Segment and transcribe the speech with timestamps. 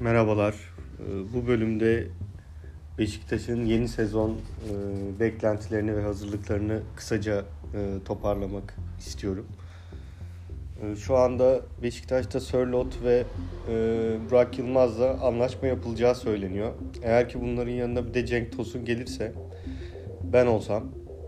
[0.00, 0.54] Merhabalar.
[0.54, 2.06] Ee, Bu bölümde
[2.98, 7.44] Beşiktaş'ın yeni sezon e, beklentilerini ve hazırlıklarını kısaca
[7.74, 9.46] e, toparlamak istiyorum.
[10.82, 13.24] E, Şu anda Beşiktaş'ta Sörloth ve
[13.68, 13.74] e,
[14.30, 16.72] Burak Yılmaz'la anlaşma yapılacağı söyleniyor.
[17.02, 19.32] Eğer ki bunların yanına bir de Cenk Tosun gelirse
[20.32, 20.84] ben olsam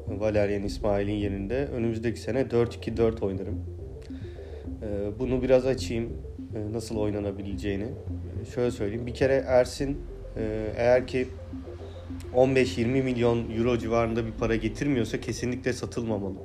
[0.09, 3.65] Valerian İsmail'in yerinde önümüzdeki sene 4-2-4 oynarım.
[4.83, 6.13] E, Bunu biraz açayım
[6.73, 7.87] nasıl oynanabileceğini.
[8.43, 9.07] E, Şöyle söyleyeyim.
[9.07, 9.99] Bir kere Ersin
[10.37, 11.29] e, eğer ki
[12.35, 16.39] 15-20 milyon euro civarında bir para getirmiyorsa kesinlikle satılmamalı.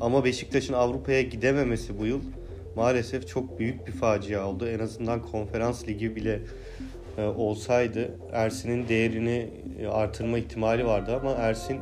[0.00, 2.20] Ama Beşiktaş'ın Avrupa'ya gidememesi bu yıl
[2.76, 4.68] maalesef çok büyük bir facia oldu.
[4.68, 6.40] En azından konferans ligi bile
[7.18, 9.50] e, olsaydı Ersin'in değerini
[9.80, 11.78] e, artırma ihtimali vardı ama Ersin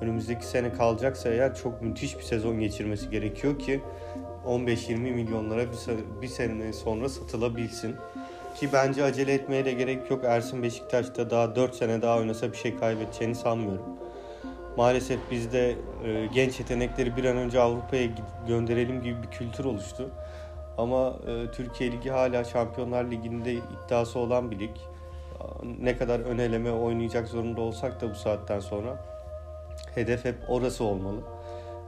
[0.00, 3.80] önümüzdeki sene kalacaksa eğer çok müthiş bir sezon geçirmesi gerekiyor ki
[4.46, 7.96] 15-20 milyonlara bir, bir sene sonra satılabilsin.
[8.56, 10.24] Ki bence acele etmeye de gerek yok.
[10.24, 13.86] Ersin Beşiktaş'ta daha 4 sene daha oynasa bir şey kaybedeceğini sanmıyorum.
[14.76, 18.08] Maalesef bizde e, genç yetenekleri bir an önce Avrupa'ya
[18.48, 20.10] gönderelim gibi bir kültür oluştu.
[20.78, 24.76] Ama e, Türkiye Ligi hala Şampiyonlar Ligi'nde iddiası olan bir lig.
[25.80, 29.04] Ne kadar ön eleme oynayacak zorunda olsak da bu saatten sonra
[29.94, 31.20] hedef hep orası olmalı.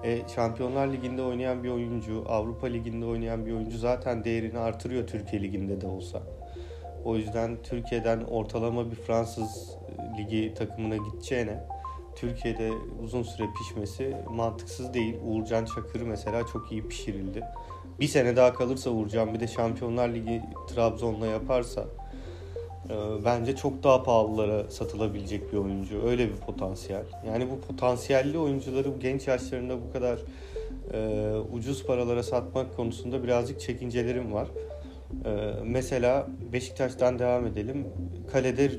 [0.04, 5.42] E, Şampiyonlar Ligi'nde oynayan bir oyuncu, Avrupa Ligi'nde oynayan bir oyuncu zaten değerini artırıyor Türkiye
[5.42, 6.22] Ligi'nde de olsa.
[7.04, 11.64] O yüzden Türkiye'den ortalama bir Fransız e, ligi takımına gideceğine
[12.16, 15.16] Türkiye'de uzun süre pişmesi mantıksız değil.
[15.24, 17.44] Uğurcan Çakır mesela çok iyi pişirildi.
[18.00, 21.84] Bir sene daha kalırsa Uğurcan bir de Şampiyonlar Ligi Trabzon'la yaparsa
[23.24, 26.02] bence çok daha pahalılara satılabilecek bir oyuncu.
[26.02, 27.04] Öyle bir potansiyel.
[27.26, 30.18] Yani bu potansiyelli oyuncuları genç yaşlarında bu kadar
[30.92, 34.48] e, ucuz paralara satmak konusunda birazcık çekincelerim var.
[35.24, 35.30] E,
[35.64, 37.86] mesela Beşiktaş'tan devam edelim.
[38.32, 38.70] Kalede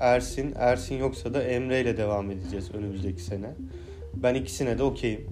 [0.00, 3.50] Ersin, Ersin yoksa da Emre ile devam edeceğiz önümüzdeki sene.
[4.14, 5.26] Ben ikisine de okeyim.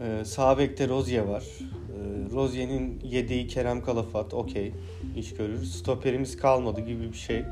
[0.00, 1.44] E, sağ bekte Rozier var.
[1.62, 4.72] E, Rozier'in yedeği Kerem Kalafat okey.
[5.18, 5.64] İş görür.
[5.64, 7.44] Stoperimiz kalmadı gibi bir şey.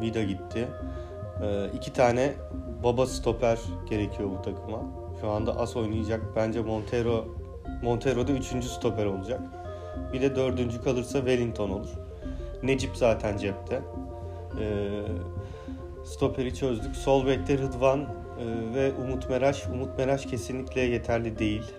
[0.00, 0.68] Vida gitti.
[1.42, 2.32] E, iki tane
[2.84, 3.58] baba stoper
[3.90, 4.82] gerekiyor bu takıma.
[5.20, 6.20] Şu anda as oynayacak.
[6.36, 7.24] Bence Montero
[7.82, 9.40] Montero da üçüncü stoper olacak.
[10.12, 11.90] Bir de dördüncü kalırsa Wellington olur.
[12.62, 13.82] Necip zaten cepte.
[14.60, 15.02] Ee,
[16.04, 16.96] stoperi çözdük.
[16.96, 18.04] Sol bekte Rıdvan e,
[18.74, 19.66] ve Umut Meraş.
[19.66, 21.72] Umut Meraş kesinlikle yeterli değil.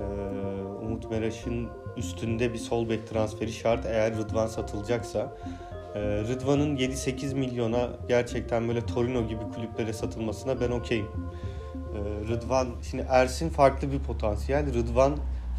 [0.00, 1.68] Ee, Umut Meraş'ın
[1.98, 5.36] üstünde bir sol bek transferi şart eğer Rıdvan satılacaksa.
[5.94, 11.06] Ee, Rıdvan'ın 7-8 milyona gerçekten böyle Torino gibi kulüplere satılmasına ben okeyim.
[11.06, 14.74] Ee, Rıdvan, şimdi Ersin farklı bir potansiyel.
[14.74, 15.16] Rıdvan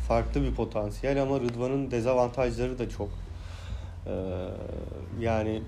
[0.07, 3.09] farklı bir potansiyel ama Rıdvan'ın dezavantajları da çok.
[4.07, 4.11] Ee,
[5.19, 5.61] yani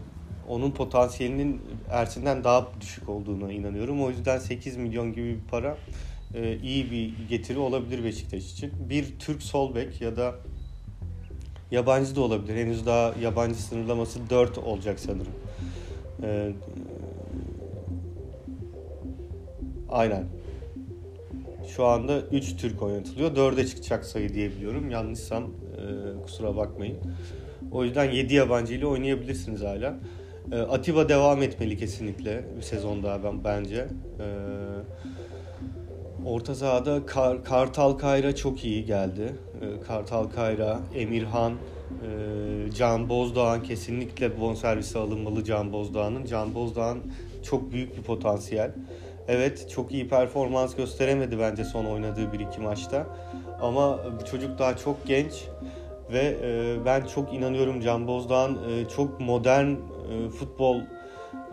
[0.47, 4.03] onun potansiyelinin Ersin'den daha düşük olduğuna inanıyorum.
[4.03, 5.77] O yüzden 8 milyon gibi bir para
[6.33, 8.71] e, iyi bir getiri olabilir Beşiktaş için.
[8.89, 10.35] Bir Türk sol bek ya da
[11.71, 12.55] yabancı da olabilir.
[12.55, 15.33] Henüz daha yabancı sınırlaması 4 olacak sanırım.
[16.23, 16.51] Ee,
[19.89, 20.25] aynen.
[21.75, 23.35] Şu anda 3 Türk oynatılıyor.
[23.35, 24.89] 4'e çıkacak sayı diyebiliyorum.
[24.89, 26.97] Yanlışsam e, kusura bakmayın.
[27.71, 29.95] O yüzden 7 yabancı ile oynayabilirsiniz hala.
[30.51, 33.87] E, Atiba devam etmeli kesinlikle bir sezon daha ben bence.
[34.19, 34.25] E,
[36.25, 39.35] orta sahada Kar- Kartal Kayra çok iyi geldi.
[39.61, 46.25] E, Kartal Kayra, Emirhan, e, Can Bozdoğan kesinlikle bonservisi alınmalı Can Bozdoğan'ın.
[46.25, 46.97] Can Bozdoğan
[47.43, 48.71] çok büyük bir potansiyel.
[49.27, 53.07] Evet çok iyi performans gösteremedi bence son oynadığı bir iki maçta.
[53.61, 55.31] Ama bu çocuk daha çok genç
[56.11, 60.81] ve e, ben çok inanıyorum Can Bozdoğan e, çok modern e, futbol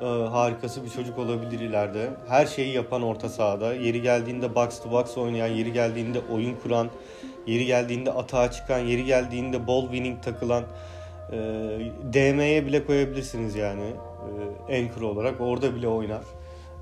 [0.00, 2.10] e, harikası bir çocuk olabilir ileride.
[2.28, 3.74] Her şeyi yapan orta sahada.
[3.74, 6.88] Yeri geldiğinde box to box oynayan, yeri geldiğinde oyun kuran,
[7.46, 10.64] yeri geldiğinde atağa çıkan, yeri geldiğinde ball winning takılan
[11.32, 11.36] e,
[12.12, 13.92] DM'ye bile koyabilirsiniz yani
[14.68, 15.40] e, anchor olarak.
[15.40, 16.22] Orada bile oynar.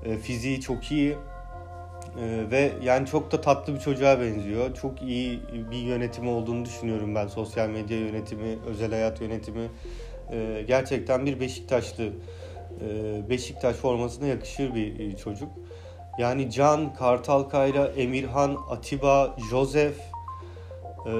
[0.05, 1.15] E, fiziği çok iyi.
[2.21, 4.75] Ee, ve yani çok da tatlı bir çocuğa benziyor.
[4.75, 5.39] Çok iyi
[5.71, 7.27] bir yönetimi olduğunu düşünüyorum ben.
[7.27, 9.69] Sosyal medya yönetimi, özel hayat yönetimi.
[10.31, 12.09] Ee, gerçekten bir Beşiktaşlı.
[12.81, 15.49] E, Beşiktaş formasına yakışır bir e, çocuk.
[16.19, 19.99] Yani Can, Kartal Kayra, Emirhan, Atiba, Josef,
[21.05, 21.11] e,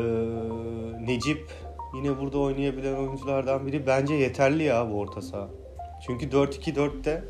[1.05, 1.49] Necip
[1.95, 3.87] yine burada oynayabilen oyunculardan biri.
[3.87, 5.47] Bence yeterli ya bu orta saha.
[6.05, 7.23] Çünkü 4-2-4'te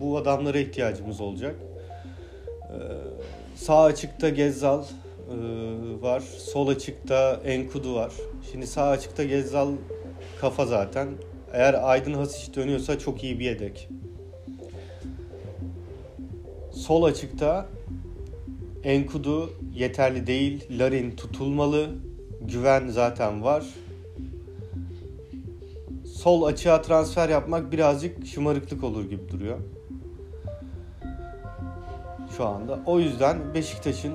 [0.00, 1.56] bu adamlara ihtiyacımız olacak.
[3.54, 4.84] Sağ açıkta Gezzal
[6.00, 6.20] var.
[6.20, 8.12] Sol açıkta Enkudu var.
[8.52, 9.72] Şimdi sağ açıkta Gezzal
[10.40, 11.08] kafa zaten.
[11.52, 13.88] Eğer Aydın Hasic dönüyorsa çok iyi bir yedek.
[16.72, 17.66] Sol açıkta
[18.84, 20.66] Enkudu yeterli değil.
[20.78, 21.88] Larin tutulmalı.
[22.40, 23.64] Güven zaten var.
[26.06, 29.58] Sol açığa transfer yapmak birazcık şımarıklık olur gibi duruyor.
[32.36, 32.80] Şu anda.
[32.86, 34.14] O yüzden Beşiktaş'ın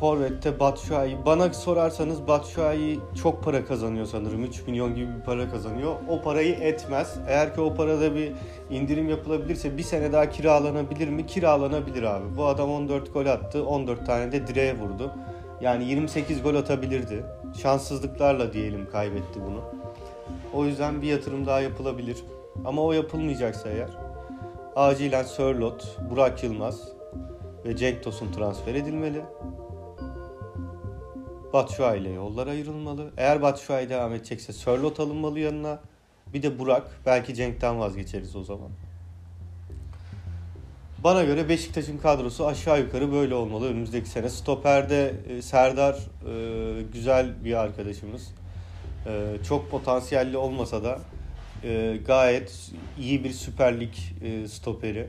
[0.00, 1.16] Forvet'te Batshuayi.
[1.26, 4.44] Bana sorarsanız Batshuayi çok para kazanıyor sanırım.
[4.44, 5.94] 3 milyon gibi bir para kazanıyor.
[6.08, 7.16] O parayı etmez.
[7.28, 8.32] Eğer ki o parada bir
[8.70, 11.26] indirim yapılabilirse bir sene daha kiralanabilir mi?
[11.26, 12.36] Kiralanabilir abi.
[12.36, 13.66] Bu adam 14 gol attı.
[13.66, 15.12] 14 tane de direğe vurdu.
[15.60, 17.24] Yani 28 gol atabilirdi.
[17.62, 19.60] Şanssızlıklarla diyelim kaybetti bunu.
[20.54, 22.16] O yüzden bir yatırım daha yapılabilir.
[22.64, 23.88] Ama o yapılmayacaksa eğer
[24.76, 26.95] acilen Sörlot, Burak Yılmaz,
[27.66, 29.22] ve Cenk Tosun transfer edilmeli.
[31.52, 33.10] Batshuayi ile yollar ayrılmalı.
[33.16, 35.80] Eğer Batshuayi devam edecekse Sörlot alınmalı yanına.
[36.34, 37.00] Bir de Burak.
[37.06, 38.70] Belki Cenk'ten vazgeçeriz o zaman.
[41.04, 44.30] Bana göre Beşiktaş'ın kadrosu aşağı yukarı böyle olmalı önümüzdeki sene.
[44.30, 48.34] Stoper'de e, Serdar e, güzel bir arkadaşımız.
[49.06, 50.98] E, çok potansiyelli olmasa da
[52.06, 53.94] gayet iyi bir Süper Lig
[54.48, 55.08] stoperi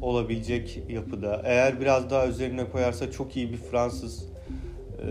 [0.00, 1.42] olabilecek yapıda.
[1.44, 4.28] Eğer biraz daha üzerine koyarsa çok iyi bir Fransız
[5.02, 5.06] e,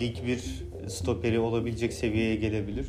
[0.00, 2.86] Lig 1 stoperi olabilecek seviyeye gelebilir.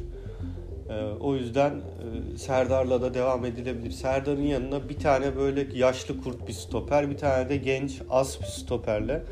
[0.90, 3.92] E, o yüzden e, Serdar'la da devam edilebilir.
[3.92, 8.46] Serdar'ın yanına bir tane böyle yaşlı kurt bir stoper, bir tane de genç az bir
[8.46, 9.24] stoperle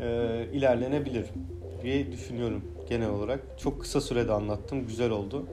[0.00, 1.26] e, ilerlenebilir
[1.82, 3.40] diye düşünüyorum genel olarak.
[3.58, 5.46] Çok kısa sürede anlattım, güzel oldu.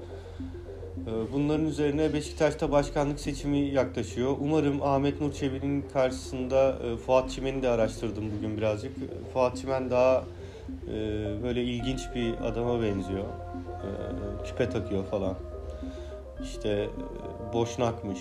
[1.07, 4.35] Ee, bunların üzerine Beşiktaş'ta başkanlık seçimi yaklaşıyor.
[4.39, 8.91] Umarım Ahmet Nur Çebi'nin karşısında e, Fuat Çimen'i de araştırdım bugün birazcık.
[9.33, 10.23] Fuat Çimen daha
[10.87, 10.93] e,
[11.43, 13.23] böyle ilginç bir adama benziyor.
[13.23, 13.89] E,
[14.45, 15.35] küpe takıyor falan.
[16.43, 16.89] İşte
[17.53, 18.19] boşnakmış.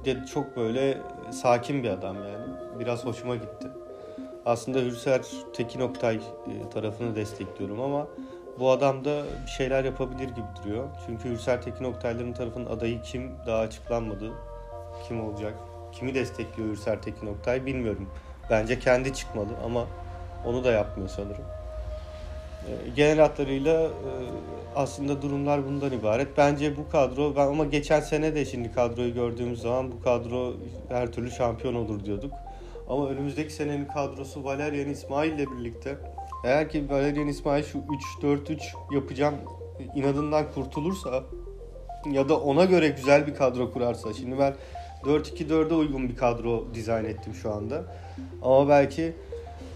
[0.00, 0.98] Bir de çok böyle
[1.30, 2.44] sakin bir adam yani.
[2.80, 3.66] Biraz hoşuma gitti.
[4.46, 5.20] Aslında Hürser
[5.52, 6.20] Tekin Oktay
[6.74, 8.06] tarafını destekliyorum ama
[8.60, 10.88] bu adam da bir şeyler yapabilir gibi duruyor.
[11.06, 14.32] Çünkü Hürsel Tekin Oktayların tarafının adayı kim daha açıklanmadı.
[15.08, 15.54] Kim olacak?
[15.92, 18.08] Kimi destekliyor Hürsel Tekin Oktay bilmiyorum.
[18.50, 19.86] Bence kendi çıkmalı ama
[20.46, 21.44] onu da yapmıyor sanırım.
[22.68, 24.12] Ee, genel hatlarıyla e,
[24.76, 26.28] aslında durumlar bundan ibaret.
[26.36, 30.54] Bence bu kadro ben ama geçen sene de şimdi kadroyu gördüğümüz zaman bu kadro
[30.88, 32.32] her türlü şampiyon olur diyorduk.
[32.88, 35.96] Ama önümüzdeki senenin kadrosu Valerian İsmail ile birlikte
[36.44, 37.78] eğer ki Valerian İsmail şu
[38.22, 38.60] 3-4-3
[38.94, 39.34] yapacağım
[39.94, 41.24] inadından kurtulursa
[42.12, 44.12] ya da ona göre güzel bir kadro kurarsa.
[44.12, 44.54] Şimdi ben
[45.02, 47.84] 4-2-4'e uygun bir kadro dizayn ettim şu anda.
[48.42, 49.12] Ama belki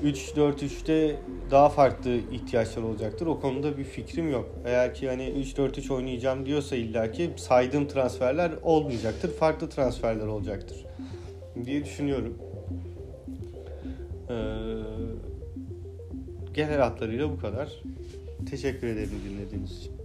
[0.05, 1.17] 3-4-3'te
[1.51, 3.27] daha farklı ihtiyaçlar olacaktır.
[3.27, 4.49] O konuda bir fikrim yok.
[4.65, 9.31] Eğer ki hani 3-4-3 oynayacağım diyorsa illaki saydığım transferler olmayacaktır.
[9.37, 10.87] Farklı transferler olacaktır
[11.65, 12.39] diye düşünüyorum.
[16.55, 17.83] Genel hatlarıyla bu kadar.
[18.51, 20.04] Teşekkür ederim dinlediğiniz için.